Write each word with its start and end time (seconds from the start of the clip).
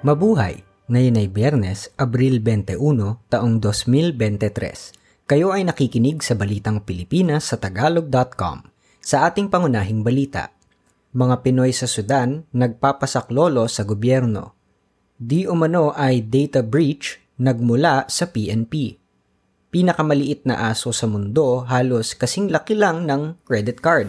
Mabuhay! 0.00 0.64
Ngayon 0.88 1.20
ay 1.20 1.28
Biyernes, 1.28 1.92
Abril 2.00 2.40
21, 2.40 3.20
taong 3.28 3.60
2023. 3.60 5.28
Kayo 5.28 5.52
ay 5.52 5.68
nakikinig 5.68 6.24
sa 6.24 6.32
Balitang 6.32 6.88
Pilipinas 6.88 7.52
sa 7.52 7.60
Tagalog.com. 7.60 8.64
Sa 9.04 9.28
ating 9.28 9.52
pangunahing 9.52 10.00
balita, 10.00 10.56
mga 11.12 11.44
Pinoy 11.44 11.76
sa 11.76 11.84
Sudan 11.84 12.48
nagpapasaklolo 12.48 13.68
sa 13.68 13.84
gobyerno. 13.84 14.56
Di 15.20 15.44
umano 15.44 15.92
ay 15.92 16.24
data 16.24 16.64
breach 16.64 17.20
nagmula 17.36 18.08
sa 18.08 18.24
PNP. 18.32 18.96
Pinakamaliit 19.68 20.48
na 20.48 20.72
aso 20.72 20.96
sa 20.96 21.04
mundo 21.12 21.68
halos 21.68 22.16
kasing 22.16 22.48
laki 22.48 22.72
lang 22.72 23.04
ng 23.04 23.36
credit 23.44 23.84
card. 23.84 24.08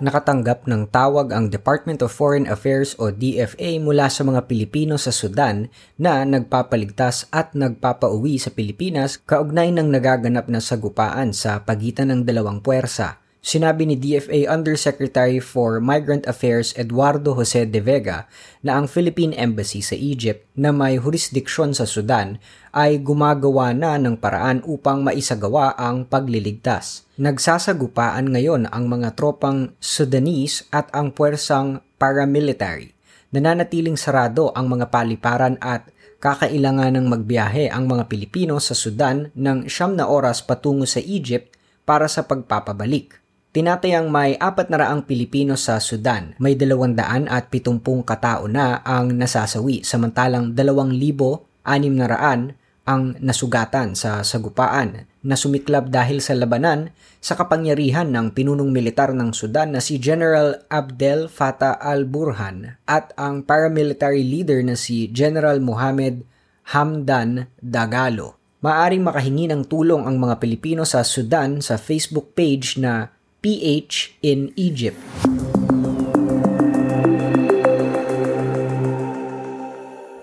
Nakatanggap 0.00 0.64
ng 0.64 0.88
tawag 0.88 1.28
ang 1.28 1.52
Department 1.52 2.00
of 2.00 2.08
Foreign 2.08 2.48
Affairs 2.48 2.96
o 2.96 3.12
DFA 3.12 3.76
mula 3.84 4.08
sa 4.08 4.24
mga 4.24 4.48
Pilipino 4.48 4.96
sa 4.96 5.12
Sudan 5.12 5.68
na 6.00 6.24
nagpapaligtas 6.24 7.28
at 7.28 7.52
nagpapauwi 7.52 8.40
sa 8.40 8.48
Pilipinas 8.48 9.20
kaugnay 9.28 9.68
ng 9.76 9.92
nagaganap 9.92 10.48
na 10.48 10.64
sagupaan 10.64 11.36
sa 11.36 11.60
pagitan 11.68 12.08
ng 12.08 12.24
dalawang 12.24 12.64
puwersa. 12.64 13.19
Sinabi 13.40 13.88
ni 13.88 13.96
DFA 13.96 14.52
Undersecretary 14.52 15.40
for 15.40 15.80
Migrant 15.80 16.28
Affairs 16.28 16.76
Eduardo 16.76 17.32
Jose 17.32 17.64
de 17.64 17.80
Vega 17.80 18.28
na 18.60 18.76
ang 18.76 18.84
Philippine 18.84 19.32
Embassy 19.32 19.80
sa 19.80 19.96
Egypt 19.96 20.44
na 20.60 20.76
may 20.76 21.00
jurisdiksyon 21.00 21.72
sa 21.72 21.88
Sudan 21.88 22.36
ay 22.76 23.00
gumagawa 23.00 23.72
na 23.72 23.96
ng 23.96 24.20
paraan 24.20 24.60
upang 24.68 25.00
maisagawa 25.00 25.72
ang 25.80 26.04
pagliligtas. 26.04 27.08
Nagsasagupaan 27.16 28.28
ngayon 28.28 28.68
ang 28.68 28.92
mga 28.92 29.16
tropang 29.16 29.72
Sudanese 29.80 30.68
at 30.68 30.92
ang 30.92 31.08
puwersang 31.08 31.80
paramilitary. 31.96 32.92
Nananatiling 33.32 33.96
sarado 33.96 34.52
ang 34.52 34.68
mga 34.68 34.92
paliparan 34.92 35.56
at 35.64 35.88
kakailangan 36.20 36.92
ng 36.92 37.08
magbiyahe 37.08 37.72
ang 37.72 37.88
mga 37.88 38.04
Pilipino 38.04 38.60
sa 38.60 38.76
Sudan 38.76 39.32
ng 39.32 39.64
siyam 39.64 39.96
na 39.96 40.12
oras 40.12 40.44
patungo 40.44 40.84
sa 40.84 41.00
Egypt 41.00 41.56
para 41.88 42.04
sa 42.04 42.28
pagpapabalik. 42.28 43.29
Tinatayang 43.50 44.06
may 44.06 44.38
apat 44.38 44.70
na 44.70 44.78
raang 44.78 45.02
Pilipino 45.02 45.58
sa 45.58 45.82
Sudan. 45.82 46.38
May 46.38 46.54
dalawandaan 46.54 47.26
at 47.26 47.50
pitumpung 47.50 48.06
katao 48.06 48.46
na 48.46 48.78
ang 48.86 49.10
nasasawi 49.10 49.82
samantalang 49.82 50.54
dalawang 50.54 50.94
libo 50.94 51.50
anim 51.66 51.90
na 51.90 52.06
raan 52.06 52.54
ang 52.86 53.18
nasugatan 53.18 53.98
sa 53.98 54.22
sagupaan 54.22 55.10
na 55.26 55.34
sumiklab 55.34 55.90
dahil 55.90 56.22
sa 56.22 56.38
labanan 56.38 56.94
sa 57.18 57.34
kapangyarihan 57.34 58.14
ng 58.14 58.38
pinunong 58.38 58.70
militar 58.70 59.10
ng 59.18 59.34
Sudan 59.34 59.74
na 59.74 59.82
si 59.82 59.98
General 59.98 60.54
Abdel 60.70 61.26
Fattah 61.26 61.74
al-Burhan 61.82 62.78
at 62.86 63.10
ang 63.18 63.42
paramilitary 63.42 64.22
leader 64.22 64.62
na 64.62 64.78
si 64.78 65.10
General 65.10 65.58
Mohamed 65.58 66.22
Hamdan 66.70 67.50
Dagalo. 67.58 68.38
Maaring 68.62 69.02
makahingi 69.02 69.50
ng 69.50 69.66
tulong 69.66 70.06
ang 70.06 70.22
mga 70.22 70.38
Pilipino 70.38 70.86
sa 70.86 71.02
Sudan 71.02 71.58
sa 71.58 71.74
Facebook 71.74 72.38
page 72.38 72.78
na 72.78 73.18
PH 73.40 74.20
in 74.20 74.52
Egypt. 74.52 75.00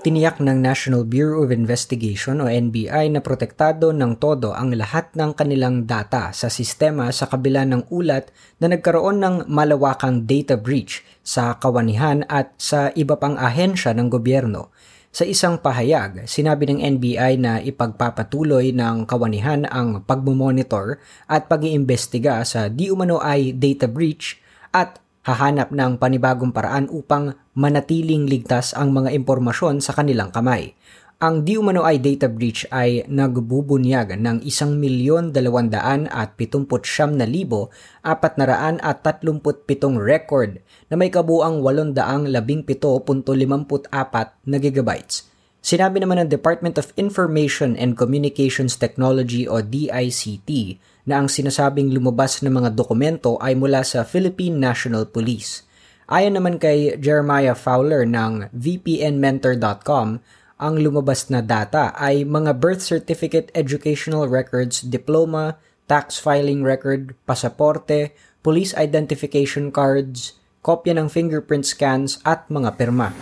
Tiniyak 0.05 0.37
ng 0.37 0.61
National 0.61 1.01
Bureau 1.01 1.41
of 1.41 1.49
Investigation 1.49 2.37
o 2.39 2.45
NBI 2.45 3.09
na 3.09 3.25
protektado 3.25 3.89
ng 3.89 4.21
todo 4.21 4.53
ang 4.53 4.69
lahat 4.77 5.17
ng 5.17 5.33
kanilang 5.33 5.89
data 5.89 6.29
sa 6.29 6.45
sistema 6.45 7.09
sa 7.09 7.25
kabila 7.25 7.65
ng 7.65 7.89
ulat 7.89 8.29
na 8.61 8.69
nagkaroon 8.69 9.17
ng 9.17 9.35
malawakang 9.49 10.29
data 10.29 10.53
breach 10.53 11.01
sa 11.25 11.57
kawanihan 11.57 12.21
at 12.29 12.53
sa 12.61 12.93
iba 12.93 13.17
pang 13.17 13.33
ahensya 13.33 13.97
ng 13.97 14.13
gobyerno 14.13 14.69
sa 15.17 15.25
isang 15.25 15.57
pahayag, 15.57 16.29
sinabi 16.29 16.69
ng 16.69 16.77
NBI 16.77 17.41
na 17.41 17.57
ipagpapatuloy 17.57 18.69
ng 18.69 19.09
kawanihan 19.09 19.65
ang 19.65 20.05
pagmumonitor 20.05 21.01
at 21.25 21.49
pag-iimbestiga 21.49 22.45
sa 22.45 22.69
di 22.69 22.93
umano 22.93 23.17
ay 23.17 23.49
data 23.57 23.89
breach 23.89 24.37
at 24.69 25.01
hahanap 25.25 25.73
ng 25.73 25.97
panibagong 25.97 26.53
paraan 26.53 26.85
upang 26.93 27.33
manatiling 27.57 28.29
ligtas 28.29 28.77
ang 28.77 28.93
mga 28.93 29.09
impormasyon 29.17 29.81
sa 29.81 29.97
kanilang 29.97 30.29
kamay. 30.29 30.77
Ang 31.17 31.49
di 31.49 31.57
umano 31.57 31.81
ay 31.81 31.97
data 31.97 32.29
breach 32.29 32.69
ay 32.69 33.01
nagbubunyag 33.09 34.21
ng 34.21 34.45
isang 34.45 34.77
milyon 34.77 35.33
dalawandaan 35.33 36.05
at 36.13 36.37
pitumput 36.37 36.85
siyam 36.85 37.17
na 37.17 37.25
libo 37.25 37.73
apat 38.05 38.37
na 38.37 38.45
raan 38.45 38.77
at 38.85 39.01
tatlumput 39.01 39.65
pitong 39.65 39.97
record 39.97 40.61
na 40.93 40.93
may 40.93 41.09
kabuang 41.09 41.65
walong 41.65 41.97
daang 41.97 42.29
labing 42.29 42.61
pito 42.61 42.93
punto 43.01 43.33
limamput 43.33 43.89
apat 43.89 44.29
na 44.45 44.61
gigabytes. 44.61 45.25
Sinabi 45.57 46.05
naman 46.05 46.21
ng 46.21 46.29
Department 46.29 46.77
of 46.77 46.93
Information 47.01 47.73
and 47.81 47.97
Communications 47.97 48.77
Technology 48.77 49.49
o 49.49 49.65
DICT 49.65 50.77
na 51.09 51.17
ang 51.17 51.33
sinasabing 51.33 51.97
lumabas 51.97 52.45
na 52.45 52.53
mga 52.53 52.77
dokumento 52.77 53.41
ay 53.41 53.57
mula 53.57 53.81
sa 53.81 54.05
Philippine 54.05 54.61
National 54.61 55.09
Police. 55.09 55.65
Ayon 56.07 56.37
naman 56.37 56.61
kay 56.61 56.93
Jeremiah 57.01 57.57
Fowler 57.57 58.05
ng 58.05 58.53
VPNmentor.com, 58.53 60.21
ang 60.57 60.81
lumabas 60.81 61.29
na 61.29 61.45
data 61.45 61.93
ay 61.93 62.25
mga 62.25 62.57
birth 62.57 62.81
certificate, 62.81 63.53
educational 63.53 64.25
records, 64.25 64.81
diploma, 64.81 65.61
tax 65.85 66.17
filing 66.17 66.65
record, 66.65 67.13
pasaporte, 67.29 68.11
police 68.41 68.73
identification 68.73 69.69
cards, 69.69 70.33
kopya 70.65 70.97
ng 70.97 71.13
fingerprint 71.13 71.63
scans 71.63 72.17
at 72.25 72.49
mga 72.49 72.73
pirma. 72.73 73.13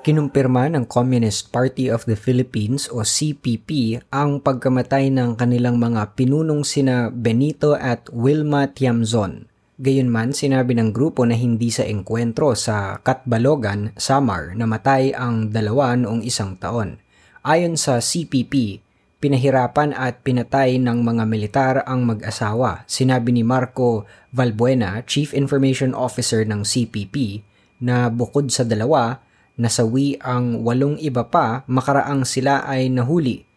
Kinumpirma 0.00 0.66
ng 0.74 0.88
Communist 0.90 1.54
Party 1.54 1.86
of 1.86 2.08
the 2.10 2.18
Philippines 2.18 2.90
o 2.90 3.06
CPP 3.06 4.00
ang 4.10 4.42
pagkamatay 4.42 5.12
ng 5.14 5.38
kanilang 5.38 5.78
mga 5.78 6.18
pinunong 6.18 6.66
sina 6.66 7.12
Benito 7.12 7.78
at 7.78 8.10
Wilma 8.10 8.66
Tiamzon 8.66 9.50
Gayunman, 9.80 10.36
sinabi 10.36 10.76
ng 10.76 10.92
grupo 10.92 11.24
na 11.24 11.32
hindi 11.32 11.72
sa 11.72 11.88
engkwentro 11.88 12.52
sa 12.52 13.00
Katbalogan, 13.00 13.96
Samar, 13.96 14.52
namatay 14.52 15.16
ang 15.16 15.48
dalawa 15.48 15.96
noong 15.96 16.20
isang 16.20 16.60
taon. 16.60 17.00
Ayon 17.40 17.80
sa 17.80 17.96
CPP, 17.96 18.84
pinahirapan 19.24 19.96
at 19.96 20.20
pinatay 20.20 20.76
ng 20.76 21.00
mga 21.00 21.24
militar 21.24 21.74
ang 21.88 22.04
mag-asawa. 22.04 22.84
Sinabi 22.84 23.32
ni 23.32 23.40
Marco 23.40 24.04
Valbuena, 24.36 25.00
Chief 25.08 25.32
Information 25.32 25.96
Officer 25.96 26.44
ng 26.44 26.60
CPP, 26.60 27.40
na 27.80 28.12
bukod 28.12 28.52
sa 28.52 28.68
dalawa, 28.68 29.24
nasawi 29.56 30.20
ang 30.20 30.60
walong 30.60 31.00
iba 31.00 31.24
pa 31.24 31.64
makaraang 31.64 32.28
sila 32.28 32.68
ay 32.68 32.92
nahuli 32.92 33.48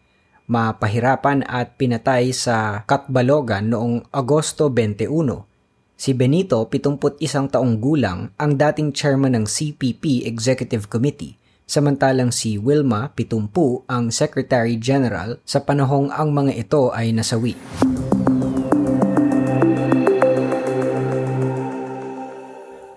mapahirapan 0.44 1.40
at 1.48 1.80
pinatay 1.80 2.28
sa 2.36 2.84
Katbalogan 2.84 3.72
noong 3.72 4.12
Agosto 4.12 4.68
21 4.68 5.53
Si 5.94 6.10
Benito, 6.10 6.66
71 6.66 7.54
taong 7.54 7.78
gulang, 7.78 8.34
ang 8.34 8.58
dating 8.58 8.90
chairman 8.90 9.38
ng 9.38 9.46
CPP 9.46 10.26
Executive 10.26 10.90
Committee, 10.90 11.38
samantalang 11.70 12.34
si 12.34 12.58
Wilma, 12.58 13.14
70, 13.14 13.86
ang 13.86 14.10
Secretary 14.10 14.74
General 14.74 15.38
sa 15.46 15.62
panahong 15.62 16.10
ang 16.10 16.34
mga 16.34 16.66
ito 16.66 16.90
ay 16.90 17.14
nasawi. 17.14 17.54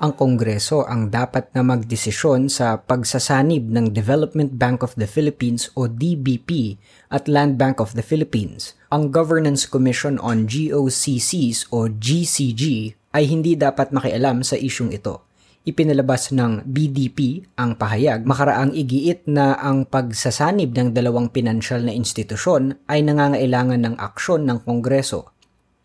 Ang 0.07 0.15
Kongreso 0.15 0.87
ang 0.87 1.11
dapat 1.11 1.51
na 1.51 1.67
magdesisyon 1.67 2.47
sa 2.47 2.79
pagsasanib 2.79 3.67
ng 3.67 3.91
Development 3.91 4.55
Bank 4.55 4.79
of 4.79 4.95
the 4.95 5.03
Philippines 5.03 5.67
o 5.75 5.91
DBP 5.91 6.79
at 7.11 7.27
Land 7.27 7.59
Bank 7.59 7.83
of 7.83 7.91
the 7.91 7.99
Philippines. 7.99 8.71
Ang 8.87 9.11
Governance 9.11 9.67
Commission 9.67 10.15
on 10.23 10.47
GOCCs 10.47 11.75
o 11.75 11.91
GCG 11.91 12.95
ay 13.11 13.27
hindi 13.27 13.59
dapat 13.59 13.91
makialam 13.91 14.47
sa 14.47 14.55
isyong 14.55 14.95
ito. 14.95 15.27
Ipinalabas 15.67 16.31
ng 16.31 16.63
BDP 16.63 17.43
ang 17.59 17.75
pahayag 17.75 18.23
makaraang 18.23 18.71
igiit 18.71 19.27
na 19.27 19.59
ang 19.59 19.83
pagsasanib 19.83 20.71
ng 20.71 20.95
dalawang 20.95 21.27
pinansyal 21.27 21.83
na 21.83 21.91
institusyon 21.91 22.79
ay 22.87 23.03
nangangailangan 23.03 23.83
ng 23.83 23.95
aksyon 23.99 24.47
ng 24.47 24.63
Kongreso 24.63 25.35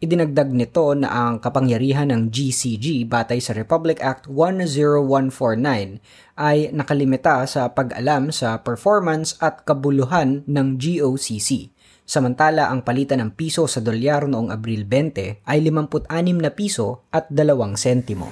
Idinagdag 0.03 0.51
nito 0.51 0.99
na 0.99 1.15
ang 1.15 1.39
kapangyarihan 1.39 2.11
ng 2.11 2.27
GCG 2.27 3.07
batay 3.07 3.39
sa 3.39 3.55
Republic 3.55 4.03
Act 4.03 4.27
10149 4.27 6.03
ay 6.35 6.75
nakalimita 6.75 7.47
sa 7.47 7.71
pag-alam 7.71 8.35
sa 8.35 8.59
performance 8.67 9.39
at 9.39 9.63
kabuluhan 9.63 10.43
ng 10.51 10.75
GOCC. 10.75 11.71
Samantala 12.03 12.67
ang 12.67 12.83
palitan 12.83 13.23
ng 13.23 13.39
piso 13.39 13.71
sa 13.71 13.79
dolyar 13.79 14.27
noong 14.27 14.51
Abril 14.51 14.91
20 14.91 15.47
ay 15.47 15.59
56 15.63 16.11
na 16.35 16.51
piso 16.51 17.07
at 17.15 17.31
2 17.31 17.39
sentimo. 17.79 18.27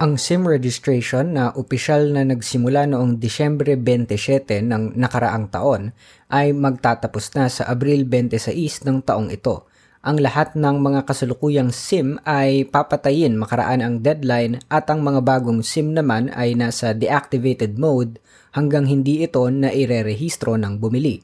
Ang 0.00 0.16
SIM 0.16 0.48
registration 0.48 1.36
na 1.36 1.52
opisyal 1.52 2.08
na 2.16 2.24
nagsimula 2.24 2.88
noong 2.88 3.20
Disyembre 3.20 3.76
27 3.76 4.64
ng 4.64 4.96
nakaraang 4.96 5.52
taon 5.52 5.92
ay 6.32 6.56
magtatapos 6.56 7.36
na 7.36 7.52
sa 7.52 7.68
Abril 7.68 8.08
26 8.08 8.88
ng 8.88 9.04
taong 9.04 9.28
ito. 9.28 9.68
Ang 10.00 10.24
lahat 10.24 10.56
ng 10.56 10.80
mga 10.80 11.04
kasalukuyang 11.04 11.68
SIM 11.68 12.16
ay 12.24 12.64
papatayin 12.64 13.36
makaraan 13.36 13.84
ang 13.84 14.00
deadline 14.00 14.64
at 14.72 14.88
ang 14.88 15.04
mga 15.04 15.20
bagong 15.20 15.60
SIM 15.60 15.92
naman 15.92 16.32
ay 16.32 16.56
nasa 16.56 16.96
deactivated 16.96 17.76
mode 17.76 18.24
hanggang 18.56 18.88
hindi 18.88 19.20
ito 19.20 19.44
na 19.52 19.68
irerehistro 19.68 20.56
ng 20.56 20.80
bumili. 20.80 21.20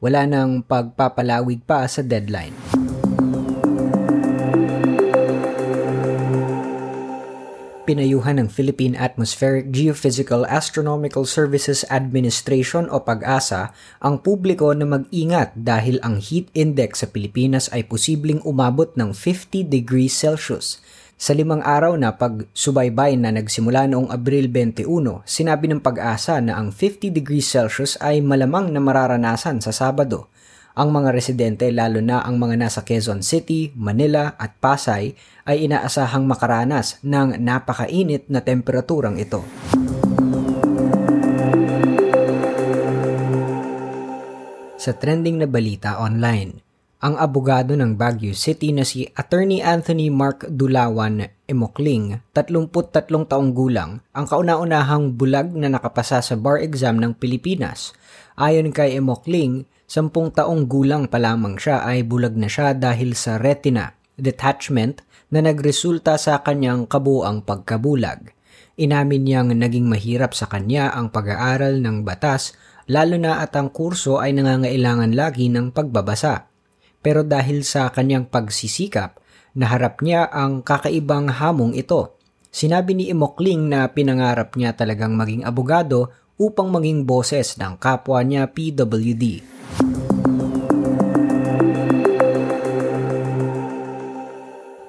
Wala 0.00 0.24
nang 0.24 0.64
pagpapalawig 0.64 1.60
pa 1.68 1.84
sa 1.84 2.00
deadline. 2.00 2.73
Pinayuhan 7.84 8.40
ng 8.40 8.48
Philippine 8.48 8.96
Atmospheric 8.96 9.68
Geophysical 9.68 10.48
Astronomical 10.48 11.28
Services 11.28 11.84
Administration 11.92 12.88
o 12.88 13.04
PAGASA 13.04 13.76
ang 14.00 14.24
publiko 14.24 14.72
na 14.72 14.88
mag-ingat 14.88 15.52
dahil 15.52 16.00
ang 16.00 16.16
heat 16.16 16.48
index 16.56 17.04
sa 17.04 17.08
Pilipinas 17.12 17.68
ay 17.70 17.84
posibleng 17.84 18.40
umabot 18.42 18.88
ng 18.96 19.12
50 19.12 19.68
degrees 19.68 20.16
Celsius. 20.16 20.80
Sa 21.14 21.30
limang 21.30 21.62
araw 21.62 21.94
na 21.94 22.16
pagsubaybay 22.16 23.14
na 23.14 23.30
nagsimula 23.30 23.86
noong 23.86 24.10
Abril 24.10 24.50
21, 24.50 25.22
sinabi 25.22 25.70
ng 25.70 25.78
pag-asa 25.78 26.42
na 26.42 26.58
ang 26.58 26.74
50 26.74 27.14
degrees 27.14 27.46
Celsius 27.46 27.94
ay 28.02 28.18
malamang 28.18 28.74
na 28.74 28.82
mararanasan 28.82 29.62
sa 29.62 29.70
Sabado. 29.70 30.26
Ang 30.74 30.90
mga 30.90 31.14
residente 31.14 31.70
lalo 31.70 32.02
na 32.02 32.26
ang 32.26 32.34
mga 32.34 32.58
nasa 32.58 32.82
Quezon 32.82 33.22
City, 33.22 33.70
Manila 33.78 34.34
at 34.34 34.58
Pasay 34.58 35.14
ay 35.46 35.70
inaasahang 35.70 36.26
makaranas 36.26 36.98
ng 37.06 37.38
napakainit 37.38 38.26
na 38.26 38.42
temperaturang 38.42 39.14
ito. 39.14 39.46
Sa 44.74 44.90
trending 44.98 45.38
na 45.38 45.46
balita 45.46 46.02
online, 46.02 46.58
ang 46.98 47.22
abogado 47.22 47.78
ng 47.78 47.94
Baguio 47.94 48.34
City 48.34 48.74
na 48.74 48.82
si 48.82 49.06
Attorney 49.14 49.62
Anthony 49.62 50.10
Mark 50.10 50.42
Dulawan 50.50 51.22
Emokling, 51.46 52.18
33 52.34 53.30
taong 53.30 53.54
gulang, 53.54 54.02
ang 54.10 54.26
kauna-unahang 54.26 55.14
bulag 55.14 55.54
na 55.54 55.70
nakapasa 55.70 56.18
sa 56.18 56.34
bar 56.34 56.58
exam 56.58 56.98
ng 56.98 57.14
Pilipinas. 57.14 57.94
Ayon 58.34 58.74
kay 58.74 58.98
Emokling, 58.98 59.70
Sampung 59.84 60.32
taong 60.32 60.64
gulang 60.64 61.06
pa 61.06 61.20
lamang 61.20 61.60
siya 61.60 61.84
ay 61.84 62.08
bulag 62.08 62.34
na 62.34 62.48
siya 62.48 62.72
dahil 62.72 63.12
sa 63.12 63.36
retina 63.36 63.92
detachment 64.16 65.02
na 65.30 65.42
nagresulta 65.42 66.14
sa 66.16 66.40
kanyang 66.40 66.86
kabuang 66.86 67.42
pagkabulag. 67.42 68.30
Inamin 68.74 69.22
niyang 69.22 69.50
naging 69.54 69.86
mahirap 69.86 70.34
sa 70.34 70.50
kanya 70.50 70.90
ang 70.94 71.10
pag-aaral 71.10 71.78
ng 71.78 72.02
batas 72.02 72.54
lalo 72.90 73.16
na 73.18 73.38
at 73.42 73.54
ang 73.54 73.70
kurso 73.70 74.18
ay 74.18 74.34
nangangailangan 74.34 75.14
lagi 75.14 75.46
ng 75.50 75.70
pagbabasa. 75.70 76.50
Pero 77.04 77.22
dahil 77.22 77.62
sa 77.62 77.92
kanyang 77.92 78.26
pagsisikap, 78.26 79.20
naharap 79.54 80.00
niya 80.02 80.26
ang 80.32 80.64
kakaibang 80.64 81.30
hamong 81.30 81.76
ito. 81.76 82.16
Sinabi 82.54 82.94
ni 82.94 83.10
Imokling 83.10 83.66
na 83.66 83.90
pinangarap 83.90 84.54
niya 84.54 84.74
talagang 84.78 85.18
maging 85.18 85.42
abogado 85.42 86.10
upang 86.38 86.70
maging 86.70 87.06
boses 87.06 87.58
ng 87.58 87.78
kapwa 87.78 88.22
niya 88.22 88.50
PWD. 88.50 89.53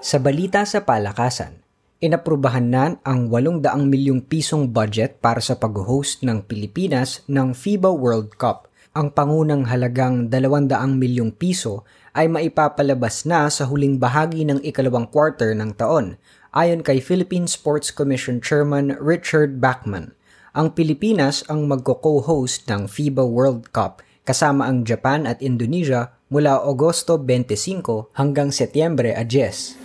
Sa 0.05 0.21
balita 0.21 0.61
sa 0.69 0.85
palakasan, 0.85 1.65
inaprubahan 1.97 2.69
na 2.69 2.93
ang 3.01 3.25
800 3.25 3.89
milyong 3.89 4.21
pisong 4.21 4.69
budget 4.69 5.17
para 5.17 5.41
sa 5.41 5.57
pag-host 5.57 6.21
ng 6.21 6.45
Pilipinas 6.45 7.25
ng 7.25 7.57
FIBA 7.57 7.89
World 7.89 8.37
Cup. 8.37 8.69
Ang 8.93 9.09
pangunang 9.17 9.65
halagang 9.65 10.29
200 10.29 10.69
milyong 10.93 11.33
piso 11.33 11.89
ay 12.13 12.29
maipapalabas 12.29 13.25
na 13.25 13.49
sa 13.49 13.65
huling 13.65 13.97
bahagi 13.97 14.45
ng 14.45 14.61
ikalawang 14.61 15.09
quarter 15.09 15.57
ng 15.57 15.73
taon, 15.73 16.21
ayon 16.53 16.85
kay 16.85 17.01
Philippine 17.01 17.49
Sports 17.49 17.89
Commission 17.89 18.37
Chairman 18.37 18.93
Richard 19.01 19.57
Bachman. 19.57 20.13
Ang 20.53 20.77
Pilipinas 20.77 21.41
ang 21.49 21.65
magko-co-host 21.65 22.69
ng 22.69 22.85
FIBA 22.85 23.25
World 23.25 23.73
Cup 23.73 24.05
kasama 24.21 24.69
ang 24.69 24.85
Japan 24.85 25.25
at 25.25 25.41
Indonesia 25.41 26.13
mula 26.29 26.61
Agosto 26.61 27.17
25 27.17 28.13
hanggang 28.13 28.53
Setyembre 28.53 29.17
10. 29.17 29.84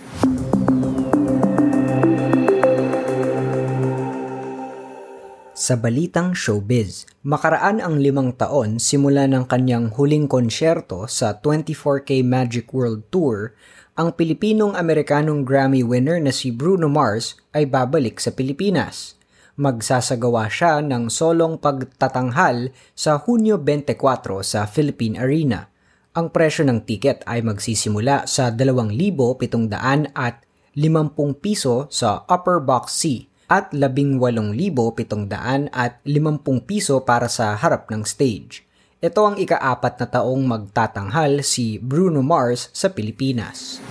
Sa 5.61 5.77
balitang 5.77 6.33
showbiz, 6.33 7.05
makaraan 7.21 7.85
ang 7.85 8.01
limang 8.01 8.33
taon 8.33 8.81
simula 8.81 9.29
ng 9.29 9.45
kanyang 9.45 9.93
huling 9.93 10.25
konsyerto 10.25 11.05
sa 11.05 11.37
24K 11.37 12.25
Magic 12.25 12.73
World 12.73 13.05
Tour, 13.13 13.53
ang 13.93 14.09
Pilipinong-Amerikanong 14.17 15.45
Grammy 15.45 15.85
winner 15.85 16.17
na 16.17 16.33
si 16.33 16.49
Bruno 16.49 16.89
Mars 16.89 17.37
ay 17.53 17.69
babalik 17.69 18.17
sa 18.17 18.33
Pilipinas. 18.33 19.13
Magsasagawa 19.61 20.49
siya 20.49 20.81
ng 20.81 21.13
solong 21.13 21.61
pagtatanghal 21.61 22.73
sa 22.97 23.21
Hunyo 23.21 23.61
24 23.61 24.41
sa 24.41 24.65
Philippine 24.65 25.21
Arena. 25.21 25.69
Ang 26.17 26.33
presyo 26.33 26.65
ng 26.65 26.89
tiket 26.89 27.21
ay 27.29 27.45
magsisimula 27.45 28.25
sa 28.25 28.49
2,700 28.49 30.09
at 30.17 30.41
50 30.73 31.37
piso 31.37 31.85
sa 31.93 32.25
Upper 32.25 32.57
Box 32.65 32.97
C 32.97 33.29
at 33.51 33.75
18,700 33.75 35.67
at 35.75 35.99
50 36.07 36.63
piso 36.63 37.03
para 37.03 37.27
sa 37.27 37.59
harap 37.59 37.91
ng 37.91 38.07
stage. 38.07 38.63
Ito 39.03 39.27
ang 39.27 39.35
ikaapat 39.35 39.99
na 39.99 40.07
taong 40.07 40.43
magtatanghal 40.47 41.43
si 41.43 41.75
Bruno 41.75 42.23
Mars 42.23 42.71
sa 42.71 42.87
Pilipinas. 42.87 43.83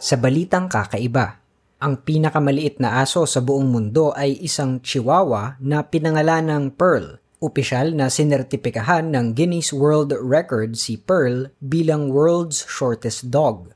Sa 0.00 0.16
balitang 0.16 0.72
kakaiba, 0.72 1.44
ang 1.84 2.00
pinakamaliit 2.00 2.80
na 2.80 3.04
aso 3.04 3.28
sa 3.28 3.44
buong 3.44 3.68
mundo 3.68 4.14
ay 4.16 4.40
isang 4.40 4.80
chihuahua 4.80 5.60
na 5.60 5.84
pinangalan 5.84 6.48
ng 6.48 6.64
Pearl. 6.80 7.20
Opisyal 7.44 7.92
na 7.92 8.08
sinertipikahan 8.08 9.12
ng 9.12 9.36
Guinness 9.36 9.68
World 9.68 10.16
Record 10.16 10.80
si 10.80 10.96
Pearl 10.96 11.52
bilang 11.60 12.08
world's 12.08 12.64
shortest 12.64 13.28
dog. 13.28 13.73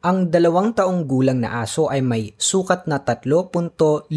Ang 0.00 0.32
dalawang 0.32 0.72
taong 0.72 1.04
gulang 1.04 1.44
na 1.44 1.60
aso 1.60 1.92
ay 1.92 2.00
may 2.00 2.32
sukat 2.40 2.88
na 2.88 3.04
3.59 3.04 4.08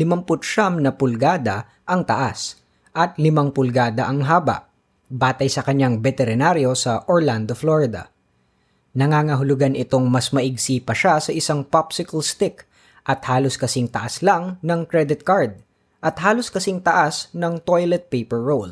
na 0.79 0.95
pulgada 0.95 1.67
ang 1.83 2.07
taas 2.07 2.55
at 2.95 3.19
5 3.19 3.51
pulgada 3.51 4.07
ang 4.07 4.23
haba, 4.23 4.71
batay 5.11 5.51
sa 5.51 5.59
kanyang 5.59 5.99
veterinaryo 5.99 6.71
sa 6.71 7.03
Orlando, 7.11 7.51
Florida. 7.51 8.07
Nangangahulugan 8.95 9.75
itong 9.75 10.07
mas 10.07 10.31
maigsi 10.31 10.79
pa 10.79 10.95
siya 10.95 11.19
sa 11.19 11.35
isang 11.35 11.67
popsicle 11.67 12.23
stick 12.23 12.63
at 13.03 13.19
halos 13.27 13.59
kasing 13.59 13.91
taas 13.91 14.23
lang 14.23 14.55
ng 14.63 14.87
credit 14.87 15.27
card 15.27 15.59
at 15.99 16.15
halos 16.23 16.47
kasing 16.47 16.79
taas 16.79 17.27
ng 17.35 17.59
toilet 17.59 18.07
paper 18.07 18.39
roll. 18.39 18.71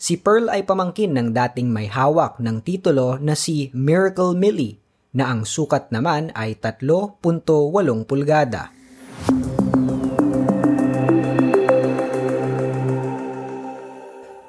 Si 0.00 0.16
Pearl 0.16 0.48
ay 0.48 0.64
pamangkin 0.64 1.12
ng 1.12 1.36
dating 1.36 1.68
may 1.68 1.92
hawak 1.92 2.40
ng 2.40 2.64
titulo 2.64 3.20
na 3.20 3.36
si 3.36 3.68
Miracle 3.76 4.32
Millie 4.32 4.80
na 5.12 5.28
ang 5.28 5.44
sukat 5.44 5.92
naman 5.92 6.32
ay 6.32 6.56
3.8 6.56 7.20
pulgada. 8.08 8.72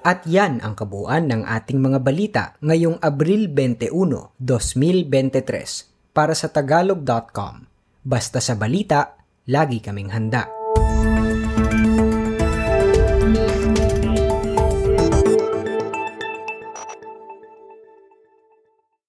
At 0.03 0.27
yan 0.27 0.59
ang 0.59 0.75
kabuuan 0.75 1.31
ng 1.31 1.47
ating 1.47 1.79
mga 1.79 1.99
balita 2.03 2.43
ngayong 2.59 2.99
Abril 2.99 3.47
21, 3.47 4.35
2023 4.35 6.11
para 6.11 6.35
sa 6.35 6.51
tagalog.com. 6.51 7.63
Basta 8.03 8.43
sa 8.43 8.59
balita, 8.59 9.15
lagi 9.47 9.79
kaming 9.79 10.11
handa. 10.11 10.62